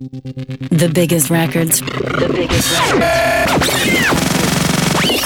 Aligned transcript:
The 0.00 0.88
biggest 0.94 1.28
records. 1.28 1.80
The 1.80 2.30
biggest 2.32 2.70
records. 2.92 3.66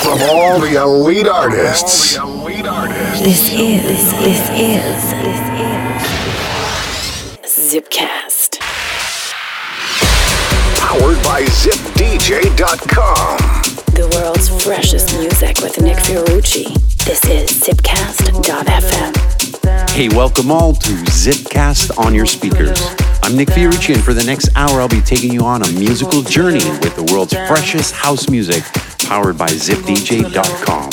From 0.03 0.19
all 0.31 0.59
the 0.61 0.81
elite 0.81 1.29
artists. 1.29 2.17
All 2.17 2.47
the 2.47 2.53
elite 2.53 2.67
artists. 2.67 3.21
This 3.21 3.53
is, 3.53 4.13
this 4.13 4.49
is, 4.49 5.13
this 5.21 5.41
is 7.45 7.75
Zipcast. 7.75 8.61
Powered 10.79 11.23
by 11.23 11.43
ZipDJ.com. 11.43 13.37
The 13.93 14.09
world's 14.17 14.49
freshest 14.65 15.19
music 15.19 15.59
with 15.61 15.83
Nick 15.83 15.99
Fiorucci. 15.99 16.73
This 17.05 17.23
is 17.27 17.51
Zipcast.fm. 17.61 19.13
Hey, 19.91 20.09
welcome 20.09 20.51
all 20.51 20.73
to 20.73 20.89
Zipcast 20.89 21.99
on 21.99 22.15
your 22.15 22.25
speakers. 22.25 22.81
I'm 23.25 23.37
Nick 23.37 23.49
Fiorucci, 23.49 23.95
and 23.95 24.03
for 24.03 24.15
the 24.15 24.25
next 24.25 24.49
hour, 24.57 24.81
I'll 24.81 24.89
be 24.89 25.01
taking 25.01 25.33
you 25.33 25.43
on 25.43 25.63
a 25.63 25.73
musical 25.73 26.23
journey 26.23 26.65
with 26.81 26.97
the 26.97 27.05
world's 27.13 27.35
freshest 27.35 27.95
house 27.95 28.29
music, 28.29 28.65
powered 29.07 29.39
by 29.39 29.47
ZipDJ.com. 29.47 30.91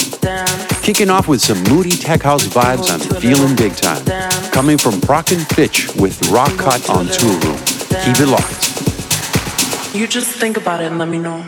Kicking 0.83 1.09
off 1.09 1.27
with 1.27 1.41
some 1.41 1.61
moody 1.63 1.89
tech 1.89 2.21
house 2.21 2.45
vibes, 2.47 2.91
I'm 2.91 2.99
feeling 3.19 3.55
big 3.55 3.75
time. 3.75 4.05
Coming 4.51 4.77
from 4.77 4.99
Brock 4.99 5.31
and 5.31 5.47
Fitch 5.49 5.93
with 5.95 6.29
Rock 6.29 6.55
Cut 6.57 6.87
on 6.89 7.07
Tool 7.07 7.37
Room. 7.39 7.57
Keep 8.03 8.19
it 8.19 8.27
locked. 8.27 9.95
You 9.95 10.07
just 10.07 10.31
think 10.35 10.57
about 10.57 10.81
it 10.81 10.85
and 10.85 10.99
let 10.99 11.09
me 11.09 11.17
know. 11.17 11.43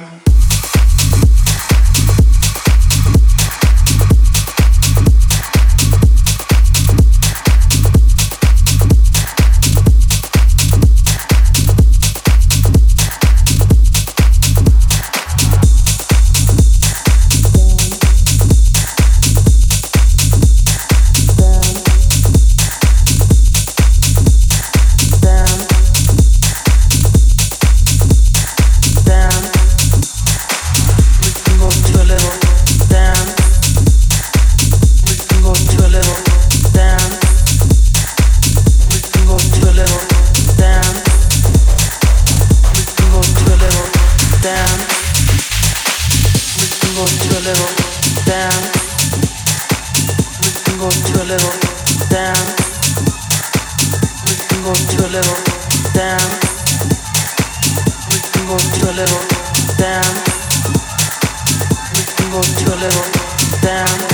down 63.62 64.12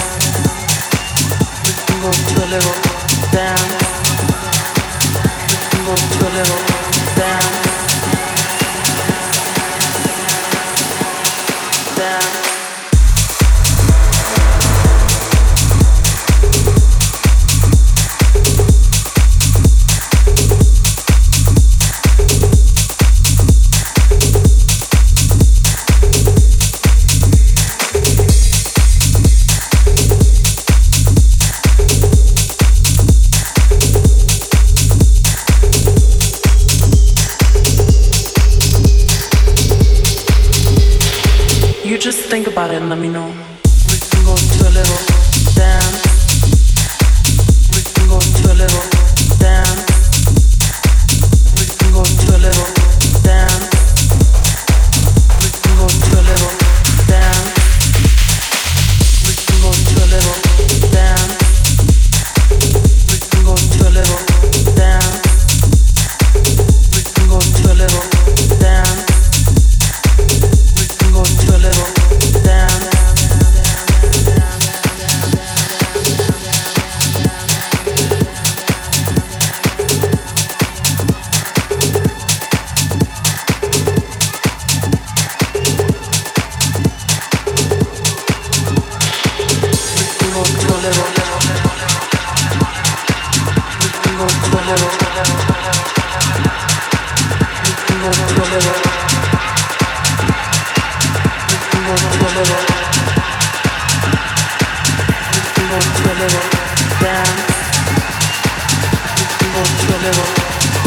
pare, 42.68 42.76
andamino. 42.76 43.37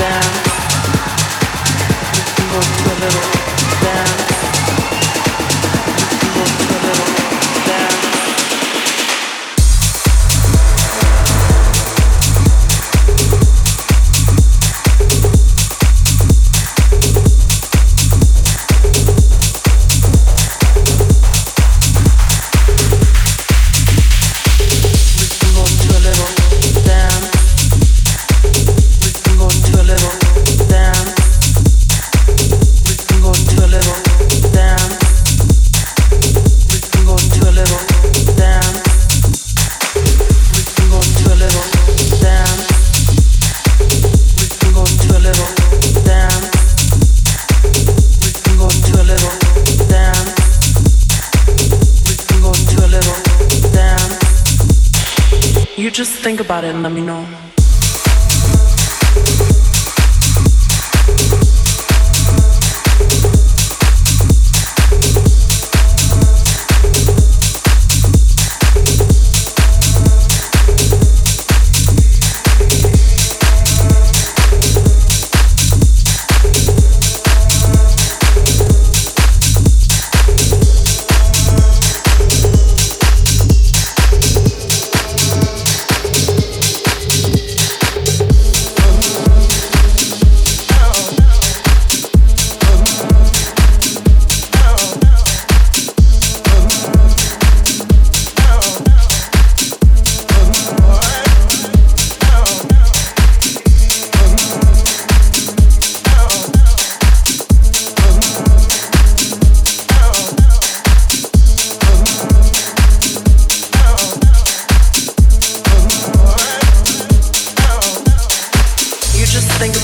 down. 0.00 0.22
Go 2.50 2.60
to 2.60 2.90
a 2.90 2.96
little. 3.00 3.49
About 56.38 56.62
it 56.62 56.72
and 56.72 56.84
let 56.84 56.92
me 56.92 57.00
know. 57.00 57.19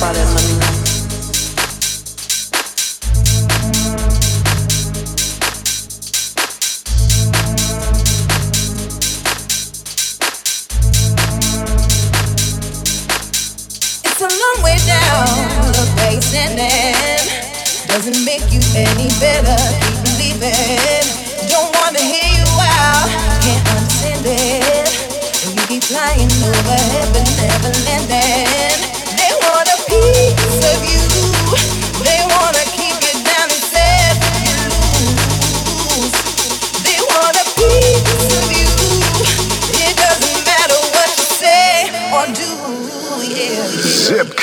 parece 0.06 0.36
a 0.36 0.48
mim. 0.48 0.55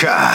Zipcast. 0.04 0.33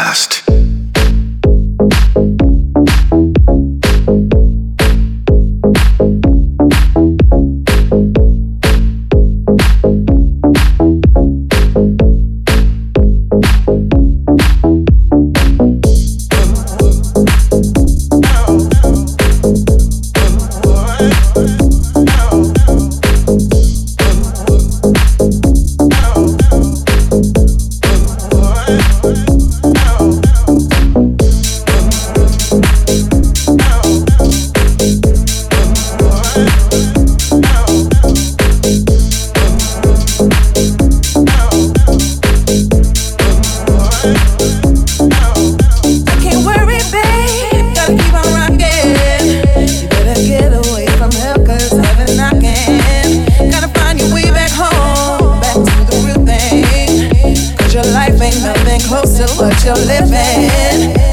Ain't 58.29 58.43
nothing 58.43 58.81
close 58.81 59.17
to 59.19 59.27
what 59.43 59.65
you're 59.65 59.75
living. 59.75 61.08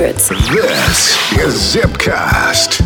Favorites. 0.00 0.30
This 0.30 1.32
is 1.36 1.74
Zipcast. 1.74 2.79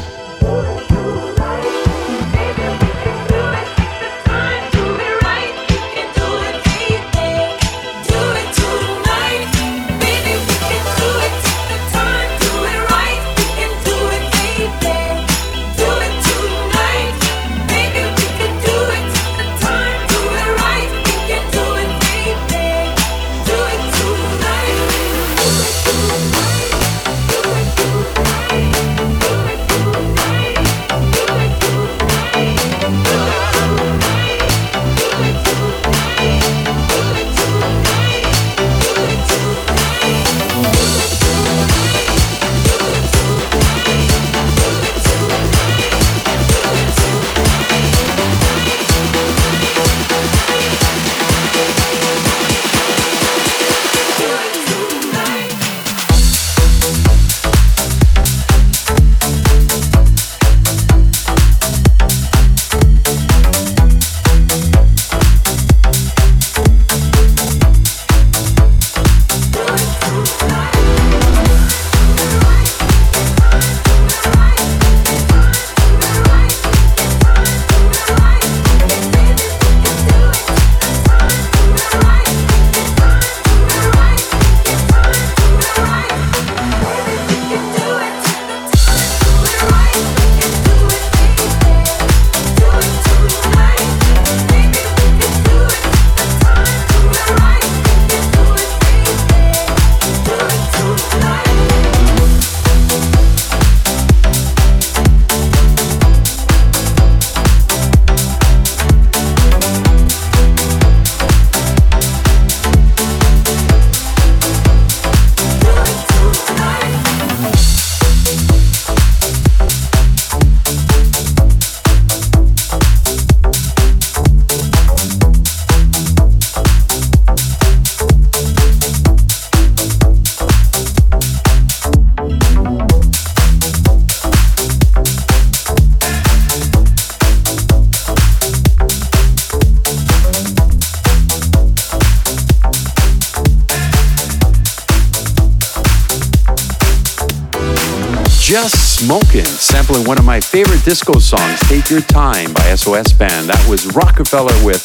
One 150.07 150.19
of 150.19 150.25
my 150.25 150.40
favorite 150.40 150.85
disco 150.85 151.19
songs, 151.19 151.59
Take 151.61 151.88
Your 151.88 152.01
Time 152.01 152.53
by 152.53 152.75
SOS 152.75 153.12
Band. 153.12 153.49
That 153.49 153.67
was 153.69 153.87
Rockefeller 153.95 154.55
with 154.64 154.83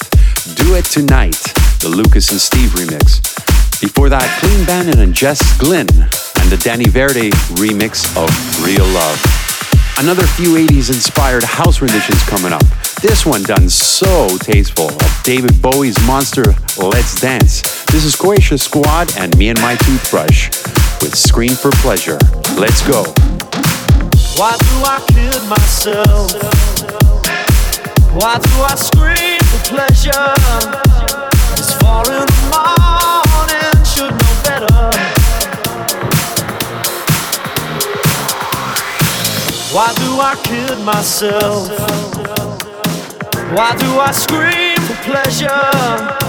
Do 0.55 0.75
It 0.75 0.85
Tonight, 0.85 1.39
the 1.81 1.89
Lucas 1.89 2.31
and 2.31 2.39
Steve 2.39 2.69
remix. 2.71 3.19
Before 3.81 4.07
that, 4.09 4.23
Clean 4.39 4.65
Bandit 4.65 4.99
and 4.99 5.13
Jess 5.13 5.41
Glynne 5.57 5.89
and 5.89 6.49
the 6.49 6.59
Danny 6.63 6.87
Verde 6.87 7.31
remix 7.59 8.07
of 8.15 8.29
Real 8.63 8.85
Love. 8.95 9.19
Another 9.97 10.25
few 10.25 10.55
80s 10.55 10.89
inspired 10.89 11.43
house 11.43 11.81
renditions 11.81 12.23
coming 12.23 12.53
up. 12.53 12.63
This 13.01 13.25
one 13.25 13.43
done 13.43 13.67
so 13.67 14.37
tasteful 14.37 14.89
of 14.89 15.21
David 15.23 15.61
Bowie's 15.61 15.99
monster 16.07 16.55
Let's 16.77 17.19
Dance. 17.19 17.83
This 17.85 18.05
is 18.05 18.15
Croatia 18.15 18.57
Squad 18.57 19.15
and 19.17 19.35
Me 19.37 19.49
and 19.49 19.59
My 19.59 19.75
Toothbrush 19.75 20.49
with 21.01 21.15
Scream 21.15 21.51
for 21.55 21.71
Pleasure. 21.71 22.19
Let's 22.55 22.85
go. 22.87 23.03
Why 24.39 24.55
do 24.55 24.75
I 24.85 25.03
kid 25.09 25.43
myself? 25.49 26.31
Why 28.13 28.39
do 28.39 28.55
I 28.63 28.75
scream 28.75 29.37
for 29.51 29.59
pleasure? 29.67 30.33
It's 31.59 31.73
four 31.73 32.07
in 32.07 32.23
the 32.23 32.39
morning, 32.47 33.83
should 33.83 34.15
know 34.15 34.35
better. 34.47 34.79
Why 39.75 39.93
do 39.95 40.21
I 40.21 40.35
kid 40.45 40.79
myself? 40.85 41.67
Why 43.51 43.75
do 43.75 43.99
I 43.99 44.11
scream 44.13 44.77
for 44.87 44.95
pleasure? 45.03 46.28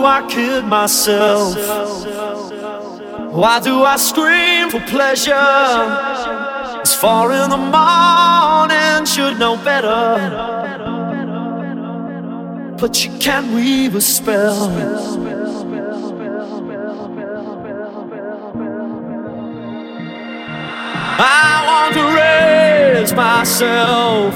Do 0.00 0.06
I 0.06 0.26
kid 0.28 0.64
myself? 0.64 1.54
Why 3.34 3.60
do 3.60 3.82
I 3.84 3.96
scream 3.96 4.70
for 4.70 4.80
pleasure? 4.88 5.34
It's 6.80 6.94
four 6.94 7.32
in 7.32 7.50
the 7.50 7.58
morning, 7.58 9.04
should 9.04 9.38
know 9.38 9.56
better. 9.58 10.06
But 12.80 13.04
you 13.04 13.10
can't 13.18 13.52
weave 13.52 13.94
a 13.94 14.00
spell. 14.00 14.70
I 21.22 21.54
want 21.70 21.92
to 21.98 22.04
raise 22.20 23.12
myself. 23.12 24.34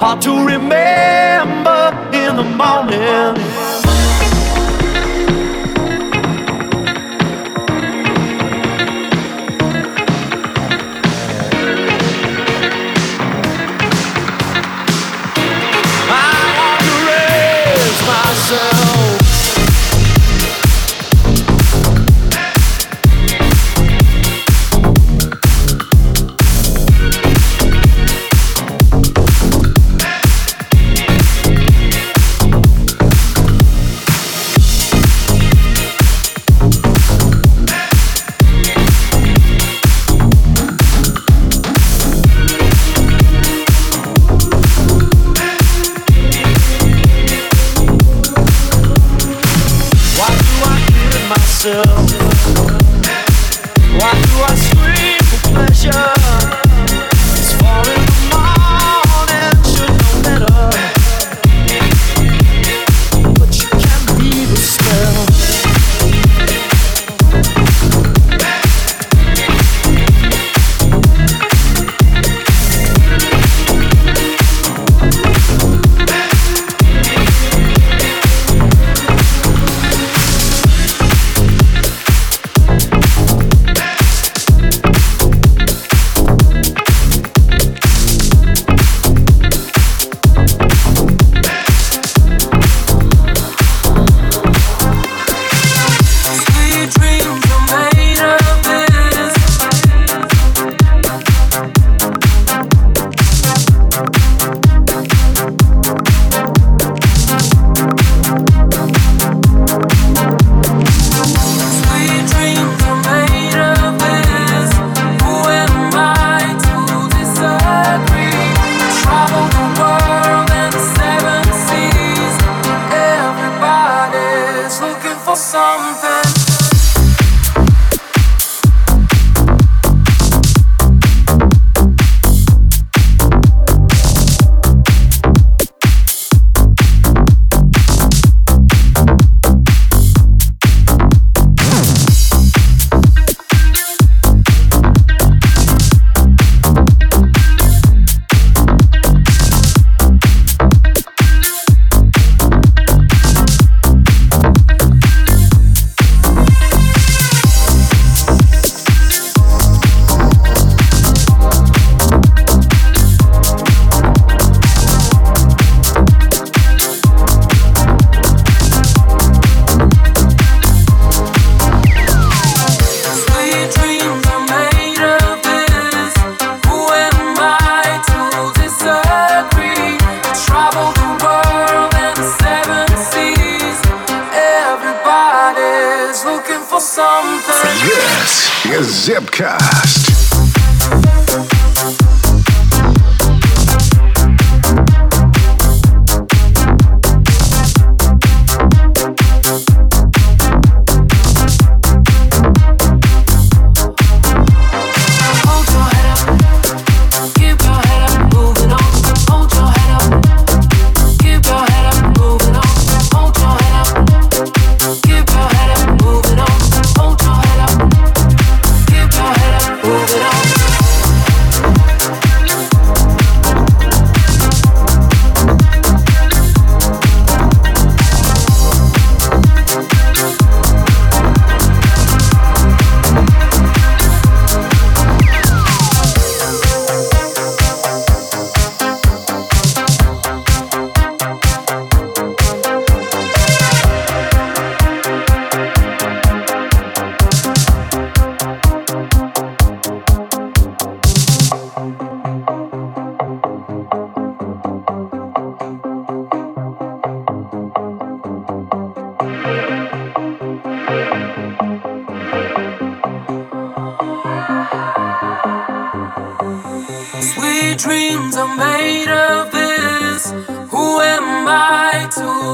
Hard 0.00 0.20
to 0.22 0.32
remember 0.52 1.82
in 2.12 2.34
the 2.34 2.42
morning. 2.42 3.47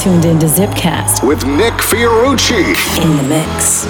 tuned 0.00 0.24
into 0.24 0.46
Zipcast 0.46 1.22
with 1.28 1.44
Nick 1.44 1.74
Fiorucci 1.74 2.72
in 3.04 3.16
the 3.18 3.22
mix. 3.24 3.84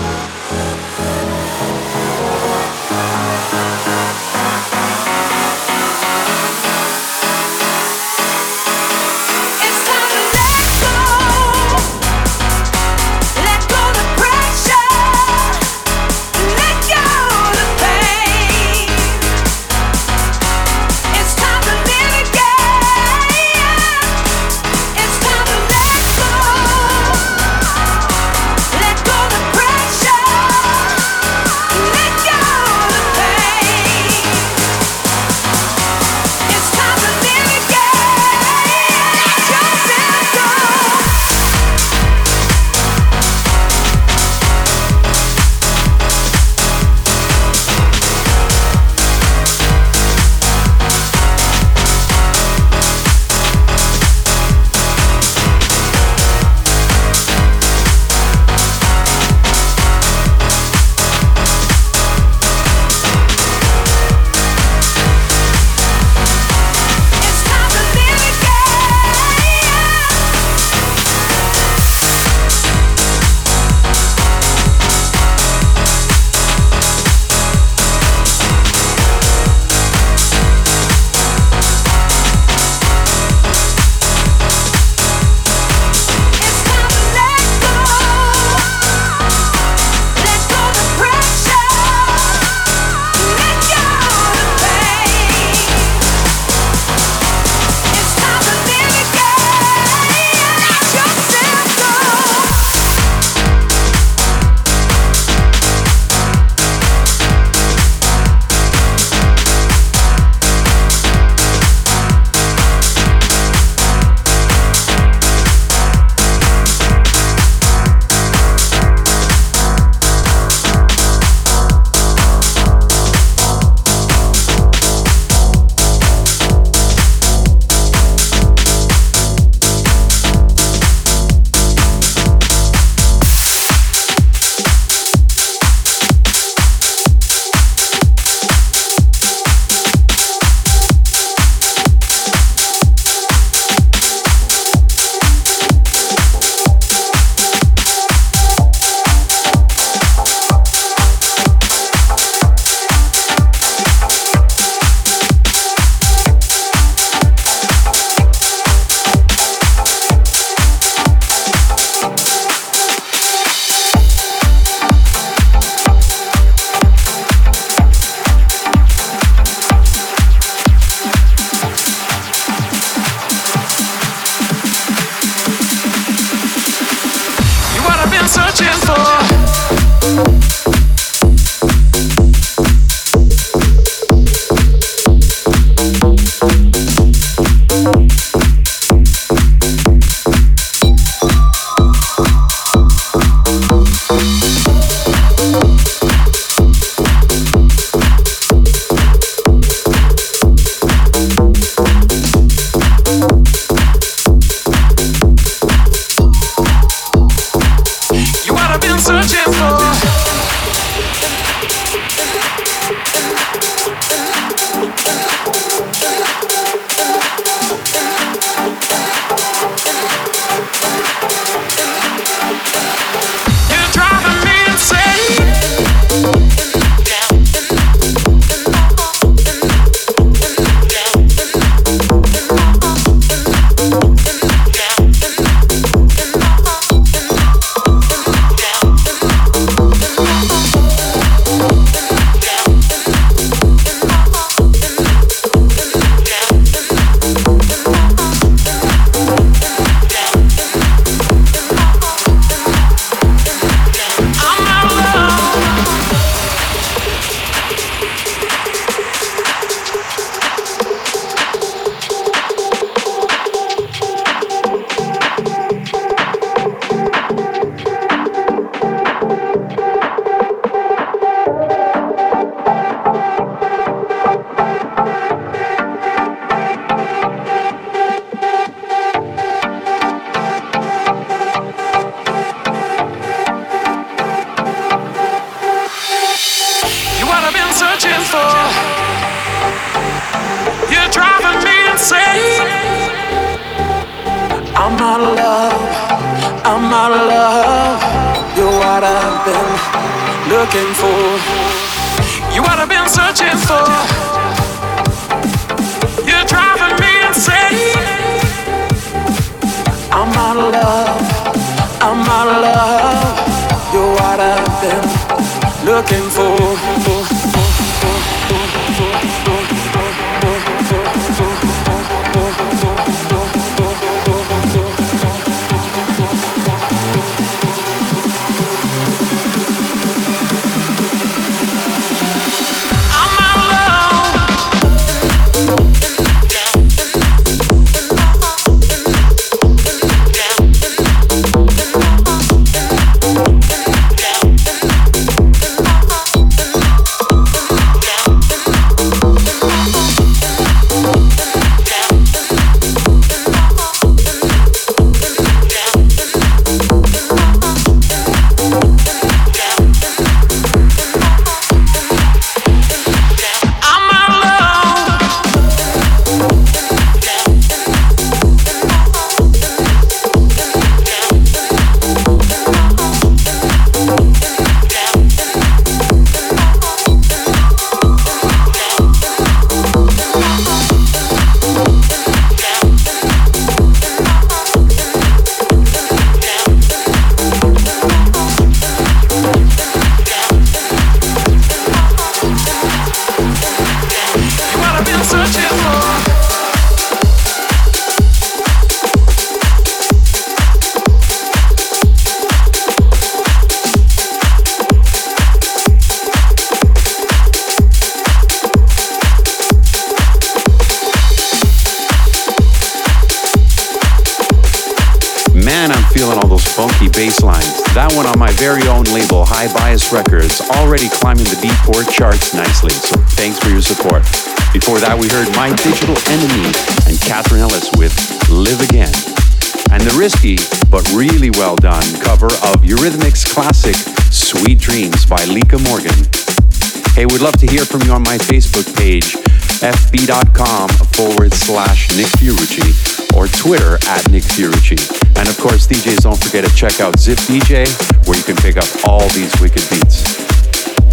Hear 437.80 437.86
from 437.86 438.06
you 438.06 438.12
on 438.12 438.22
my 438.22 438.36
Facebook 438.36 438.84
page, 438.94 439.36
fb.com 439.80 440.88
forward 441.16 441.52
slash 441.54 442.10
Nick 442.14 442.26
Fiorucci 442.36 442.92
or 443.34 443.48
Twitter 443.48 443.94
at 444.06 444.28
Nick 444.30 444.42
Fiorucci. 444.42 445.00
And 445.38 445.48
of 445.48 445.56
course, 445.56 445.86
DJs, 445.86 446.24
don't 446.24 446.36
forget 446.36 446.68
to 446.68 446.74
check 446.74 447.00
out 447.00 447.18
Zip 447.18 447.38
DJ, 447.48 447.88
where 448.28 448.36
you 448.36 448.44
can 448.44 448.56
pick 448.56 448.76
up 448.76 448.84
all 449.08 449.26
these 449.30 449.58
wicked 449.62 449.88
beats. 449.88 450.36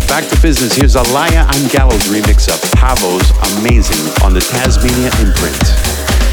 Back 0.08 0.28
to 0.28 0.42
business, 0.42 0.76
here's 0.76 0.96
a 0.96 1.04
Laya 1.14 1.48
and 1.48 1.72
Gallows 1.72 2.04
remix 2.12 2.50
of 2.52 2.60
Pavo's 2.76 3.32
Amazing 3.56 4.04
on 4.26 4.34
the 4.34 4.42
Tasmania 4.42 5.12
imprint. 5.24 6.27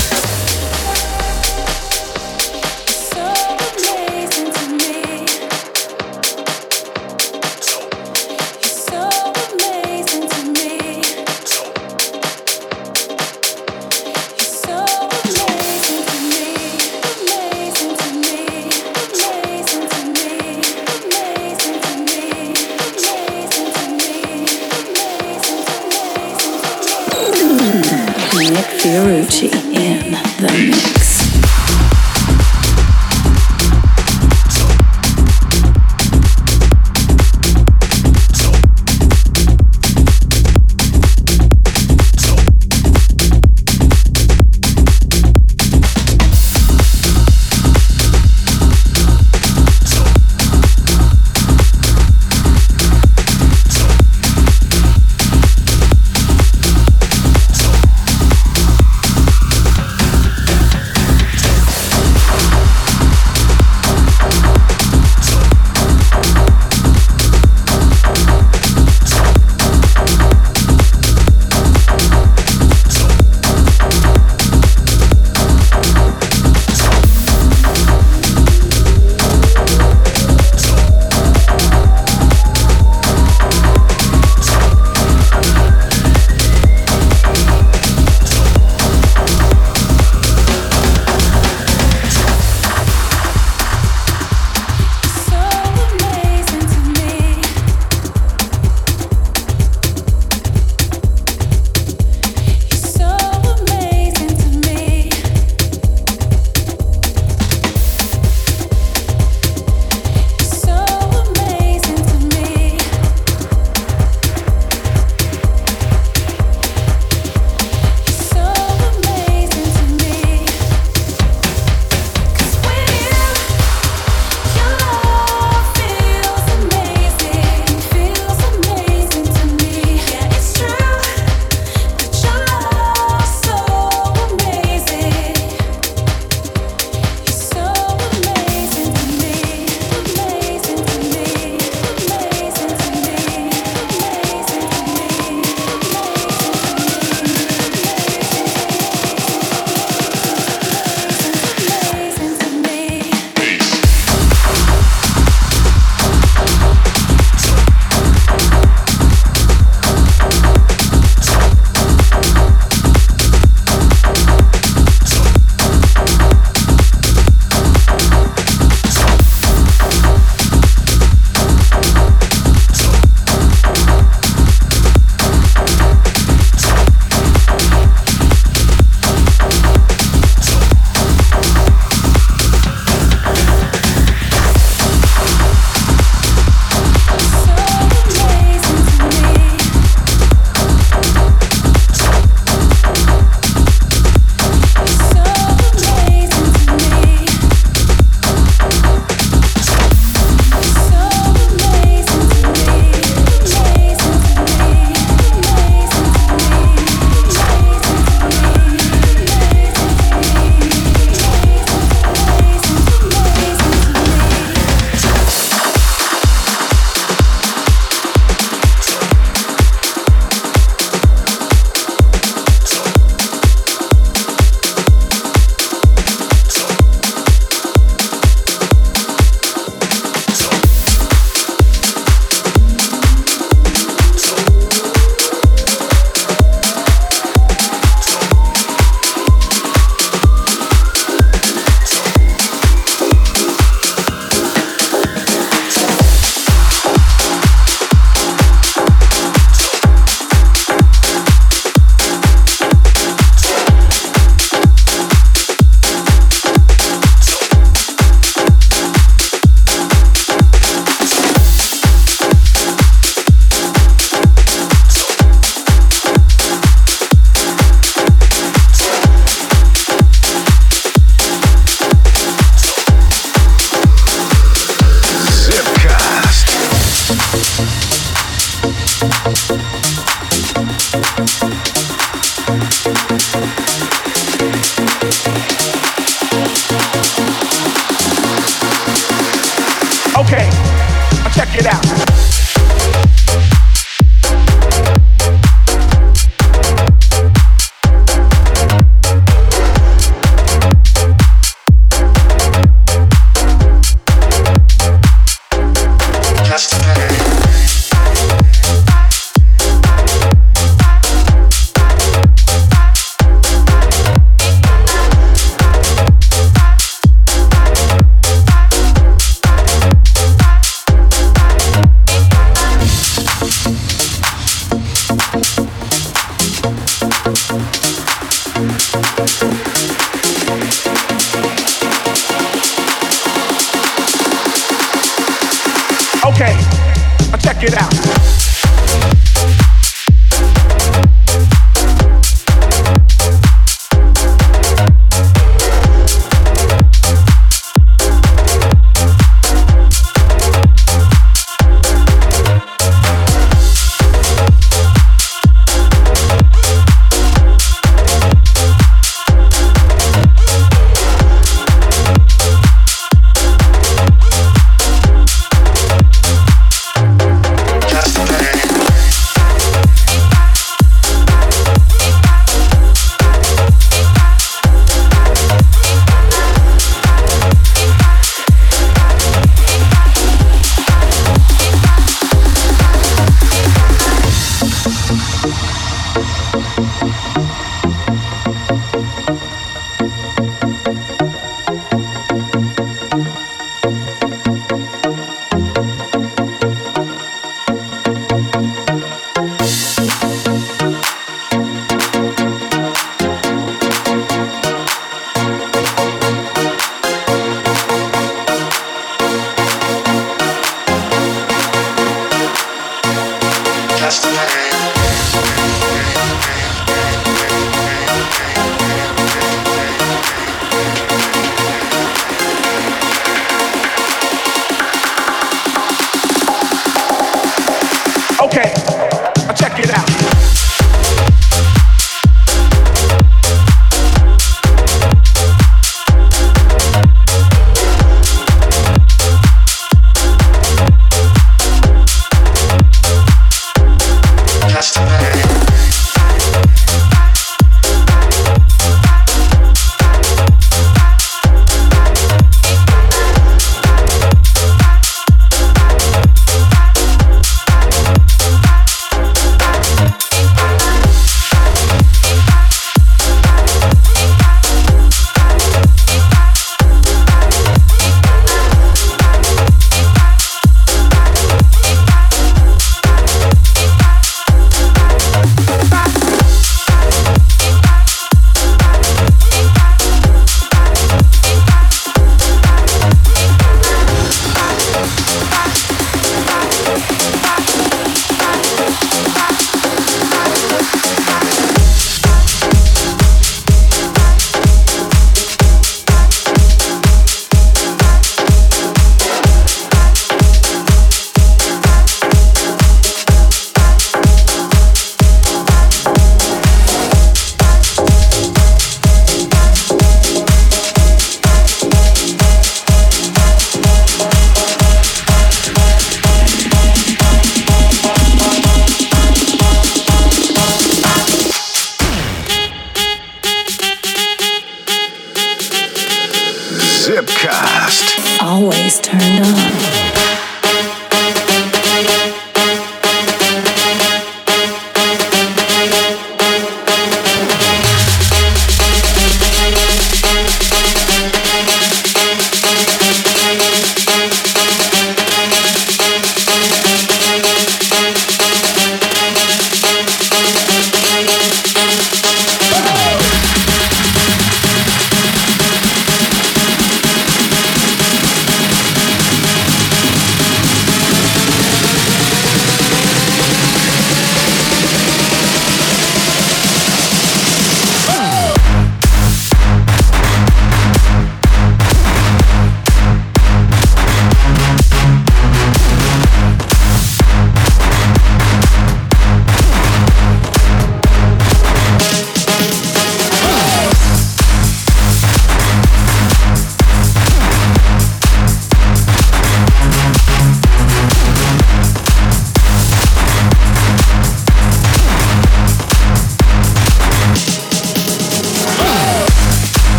it 337.65 337.75
out. 337.81 338.24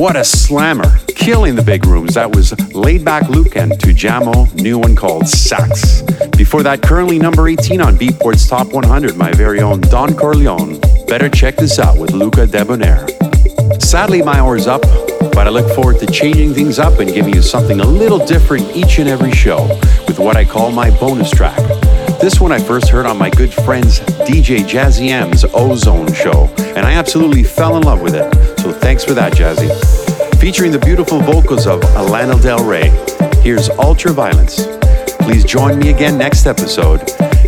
What 0.00 0.16
a 0.16 0.24
slammer! 0.24 0.96
Killing 1.08 1.56
the 1.56 1.62
big 1.62 1.84
rooms. 1.84 2.14
That 2.14 2.34
was 2.34 2.52
Laidback 2.52 3.28
Luke 3.28 3.54
and 3.54 3.72
Tujamo, 3.72 4.50
new 4.54 4.78
one 4.78 4.96
called 4.96 5.28
Sax. 5.28 6.00
Before 6.38 6.62
that, 6.62 6.80
currently 6.80 7.18
number 7.18 7.46
18 7.46 7.82
on 7.82 7.98
Beatport's 7.98 8.48
Top 8.48 8.72
100, 8.72 9.18
my 9.18 9.30
very 9.32 9.60
own 9.60 9.82
Don 9.82 10.16
Corleone. 10.16 10.80
Better 11.06 11.28
check 11.28 11.56
this 11.56 11.78
out 11.78 11.98
with 11.98 12.12
Luca 12.12 12.46
Debonaire. 12.46 13.06
Sadly, 13.78 14.22
my 14.22 14.38
hour's 14.38 14.66
up, 14.66 14.80
but 15.34 15.46
I 15.46 15.50
look 15.50 15.70
forward 15.74 16.00
to 16.00 16.06
changing 16.06 16.54
things 16.54 16.78
up 16.78 16.98
and 16.98 17.12
giving 17.12 17.34
you 17.34 17.42
something 17.42 17.80
a 17.80 17.86
little 17.86 18.24
different 18.24 18.74
each 18.74 19.00
and 19.00 19.06
every 19.06 19.32
show 19.32 19.66
with 20.08 20.18
what 20.18 20.34
I 20.34 20.46
call 20.46 20.72
my 20.72 20.88
bonus 20.98 21.30
track. 21.30 21.58
This 22.22 22.40
one 22.40 22.52
I 22.52 22.58
first 22.58 22.88
heard 22.88 23.04
on 23.04 23.18
my 23.18 23.28
good 23.28 23.52
friend's 23.52 24.00
DJ 24.00 24.60
Jazzy 24.60 25.10
M's 25.10 25.44
Ozone 25.52 26.10
show, 26.14 26.46
and 26.58 26.86
I 26.86 26.92
absolutely 26.92 27.44
fell 27.44 27.76
in 27.76 27.82
love 27.82 28.00
with 28.00 28.14
it. 28.14 28.49
Thanks 28.80 29.04
for 29.04 29.14
that, 29.14 29.32
Jazzy. 29.34 29.70
Featuring 30.40 30.72
the 30.72 30.78
beautiful 30.78 31.20
vocals 31.20 31.66
of 31.66 31.80
Alana 31.80 32.42
Del 32.42 32.64
Rey, 32.64 32.88
here's 33.42 33.68
Ultra 33.70 34.12
Violence. 34.12 34.66
Please 35.20 35.44
join 35.44 35.78
me 35.78 35.90
again 35.90 36.16
next 36.16 36.46
episode. 36.46 37.00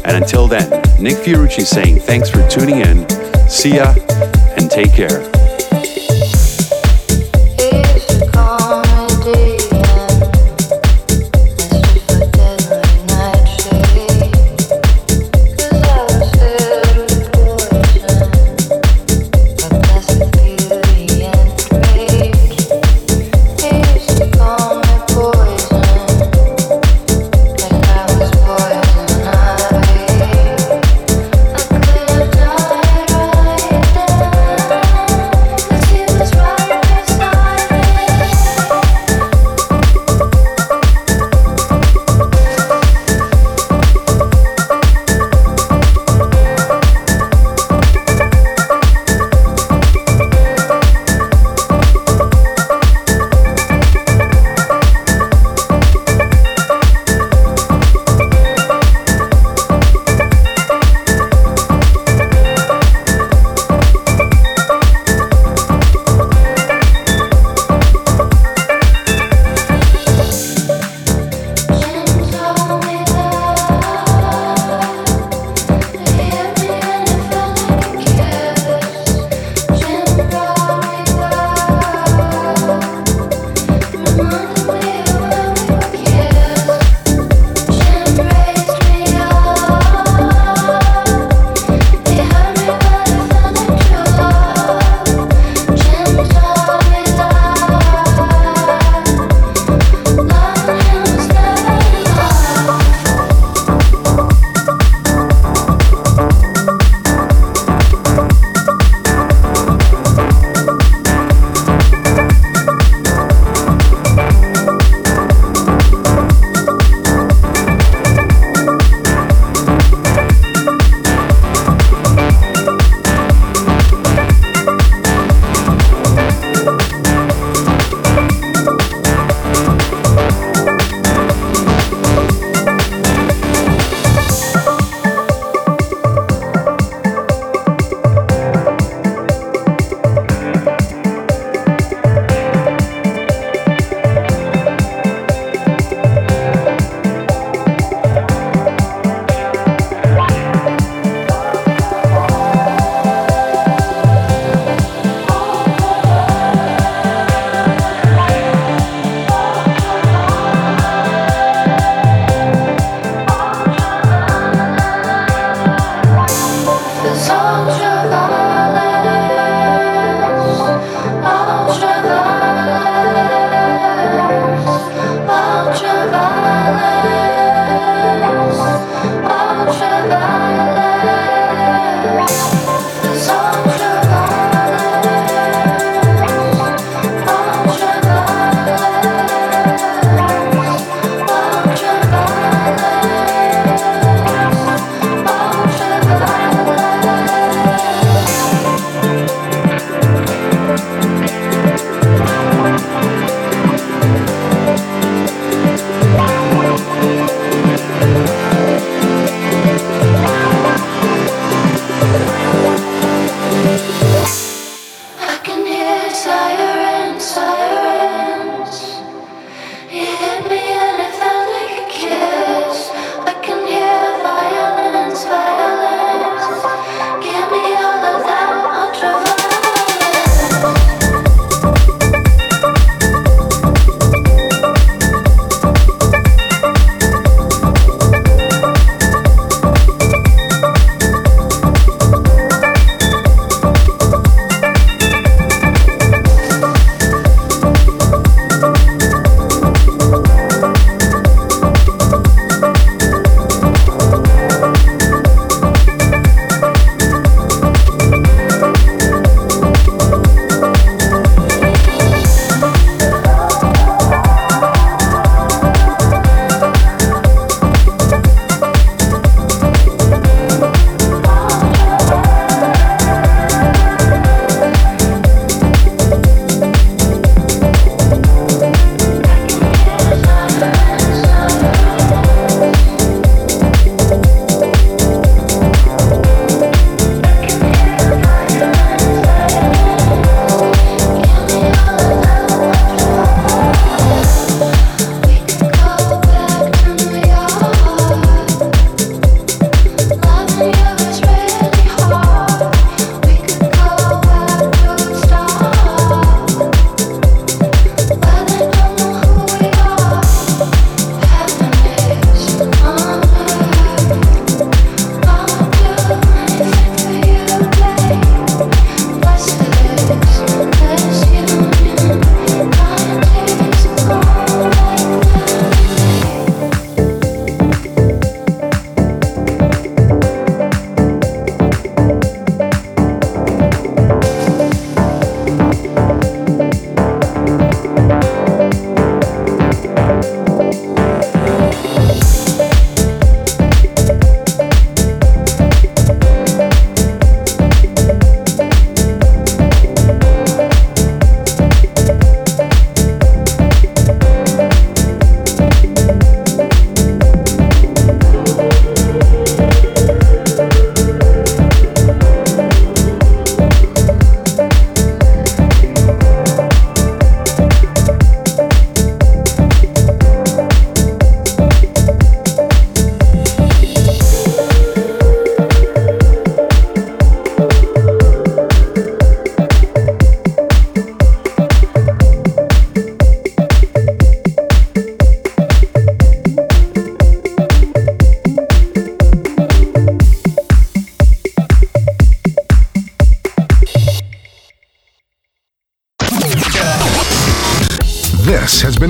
And 0.05 0.17
until 0.17 0.47
then, 0.47 0.69
Nick 1.01 1.17
Fiorucci 1.17 1.65
saying 1.65 2.01
thanks 2.01 2.29
for 2.29 2.47
tuning 2.49 2.81
in. 2.81 3.09
See 3.49 3.77
ya 3.77 3.95
and 4.57 4.71
take 4.71 4.93
care. 4.93 5.32